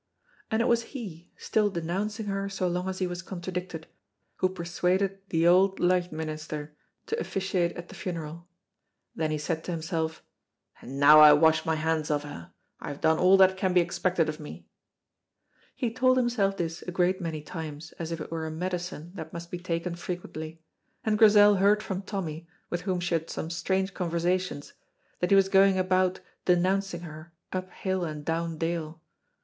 And 0.49 0.63
it 0.63 0.67
was 0.67 0.81
he, 0.97 1.29
still 1.37 1.69
denouncing 1.69 2.25
her 2.25 2.49
so 2.49 2.67
long 2.67 2.89
as 2.89 2.97
he 2.97 3.05
was 3.05 3.21
contradicted, 3.21 3.85
who 4.37 4.49
persuaded 4.49 5.19
the 5.29 5.45
Auld 5.47 5.79
Licht 5.79 6.11
Minister 6.11 6.75
to 7.05 7.19
officiate 7.19 7.73
at 7.77 7.89
the 7.89 7.93
funeral. 7.93 8.47
Then 9.15 9.29
he 9.29 9.37
said 9.37 9.63
to 9.63 9.71
himself, 9.71 10.23
"And 10.81 10.99
now 10.99 11.19
I 11.19 11.33
wash 11.33 11.67
my 11.67 11.75
hands 11.75 12.09
of 12.09 12.23
her, 12.23 12.51
I 12.79 12.87
have 12.87 12.99
done 12.99 13.19
all 13.19 13.37
that 13.37 13.55
can 13.57 13.73
be 13.75 13.79
expected 13.81 14.27
of 14.27 14.39
me." 14.39 14.65
He 15.75 15.93
told 15.93 16.17
himself 16.17 16.57
this 16.57 16.81
a 16.81 16.91
great 16.91 17.21
many 17.21 17.43
times 17.43 17.91
as 17.99 18.11
if 18.11 18.19
it 18.19 18.31
were 18.31 18.47
a 18.47 18.51
medicine 18.51 19.11
that 19.13 19.31
must 19.33 19.51
be 19.51 19.59
taken 19.59 19.93
frequently, 19.93 20.63
and 21.03 21.15
Grizel 21.15 21.57
heard 21.57 21.83
from 21.83 22.01
Tommy, 22.01 22.47
with 22.71 22.81
whom 22.81 22.99
she 22.99 23.13
had 23.13 23.29
some 23.29 23.51
strange 23.51 23.93
conversations, 23.93 24.73
that 25.19 25.29
he 25.29 25.35
was 25.35 25.47
going 25.47 25.77
about 25.77 26.21
denouncing 26.45 27.01
her 27.01 27.33
"up 27.53 27.71
hill 27.71 28.03
and 28.03 28.25
down 28.25 28.57
dale." 28.57 28.99